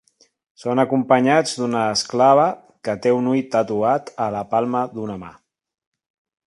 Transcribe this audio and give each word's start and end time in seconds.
Són 0.61 0.79
acompanyats 0.83 1.53
d'una 1.59 1.83
esclava 1.97 2.47
que 2.89 2.97
té 3.05 3.13
un 3.19 3.29
ull 3.35 3.45
tatuat 3.57 4.13
a 4.27 4.31
la 4.37 4.43
palma 4.55 4.85
d'una 4.97 5.23
mà. 5.27 5.35